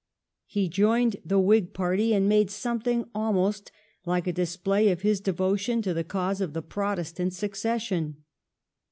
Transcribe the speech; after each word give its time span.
He 0.47 0.67
joined 0.67 1.17
the 1.23 1.37
Whig 1.37 1.75
Party, 1.75 2.11
and 2.11 2.27
made 2.27 2.49
something 2.49 3.05
almost 3.13 3.71
like 4.03 4.25
a 4.25 4.33
display 4.33 4.89
of 4.89 5.01
his 5.03 5.21
devotion 5.21 5.83
to 5.83 5.93
the 5.93 6.03
cause 6.03 6.41
of 6.41 6.53
the 6.53 6.63
Protestant 6.63 7.33
succession. 7.35 8.23